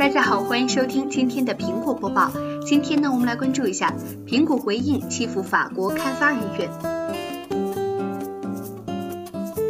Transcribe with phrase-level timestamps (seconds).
[0.00, 2.32] 大家好，欢迎收听今天的苹果播报。
[2.64, 3.94] 今天呢，我们来关注一下
[4.26, 6.70] 苹果回应欺负法国开发人员。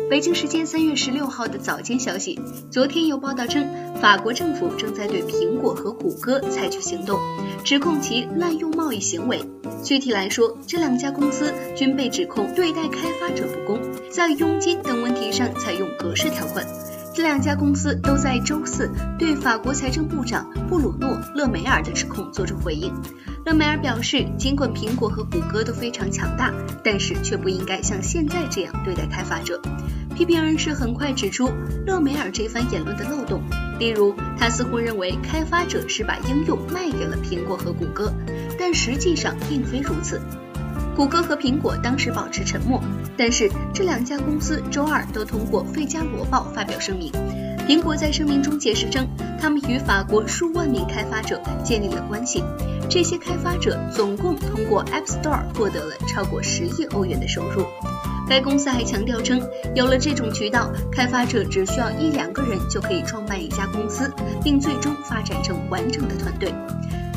[0.09, 2.39] 北京时间三月十六号的早间消息，
[2.71, 3.69] 昨天有报道称，
[4.01, 7.19] 法国政府正在对苹果和谷歌采取行动，
[7.65, 9.43] 指控其滥用贸易行为。
[9.83, 13.81] 具体来说，这两家公司均被指控对待开发者不公，
[14.13, 16.65] 在佣金等问题上采用格式条款。
[17.13, 22.93] 这两家公司都在周四对法国财政部长布鲁诺·勒梅尔的指控作出回应。
[23.45, 26.53] 勒梅尔表示，尽管苹果和谷歌都非常强大，
[26.85, 29.61] 但是却不应该像现在这样对待开发者。
[30.15, 31.51] 批评人士很快指出
[31.87, 33.43] 勒梅尔这番言论的漏洞，
[33.79, 38.13] 例如他似乎认为开发者是把应用卖给了苹果和谷歌，
[38.59, 40.21] 但实际上并非如此。
[41.01, 42.79] 谷歌和苹果当时保持沉默，
[43.17, 47.11] 但是这两家公司周二都通过《费加罗报》发表声明。
[47.67, 49.09] 苹果在声明中解释称，
[49.41, 52.45] 他们与法国数万名开发者建立了关系，
[52.91, 57.65] 这些开发者总共通过 App Store 获得了超过十亿欧元的收入。
[58.29, 59.41] 该公司还强调称，
[59.77, 66.53] 有了这种渠道，开发者只需要一两个人就可以创办一家公司，并最终发展成完整的团队。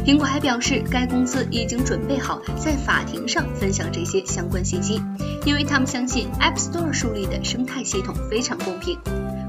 [0.06, 5.02] 苹果还表示，该公司已经准备好在法庭上分享这些相关信息，
[5.44, 9.00] 因为他们相信 App Store 树立的生态系统非常公平。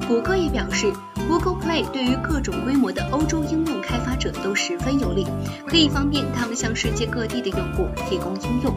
[0.09, 0.91] 谷歌也表示
[1.29, 5.27] ，Google Play 对于各种规模的欧洲应用开发者都十分有利，
[5.67, 8.75] 可以方便他们向世界各地的用户提供应用。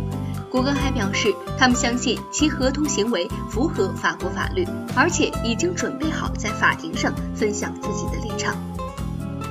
[0.50, 4.66] 谷歌还表示，他们相信其合同行为符合法国法律，
[4.96, 8.56] 而且已经准备好在法庭上分享自己的立场。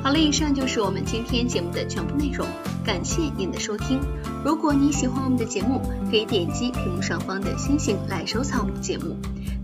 [0.02, 2.46] 好了，以上就是我们今天节目的全部内容，
[2.84, 4.00] 感谢您的收听。
[4.44, 9.16] 如果你喜欢我们的节目，可以点击屏幕上方的星星来收藏我们节目。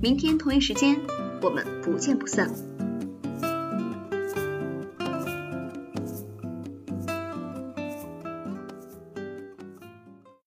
[0.02, 1.00] 明天同一时间，
[1.40, 2.71] 我们不见不散。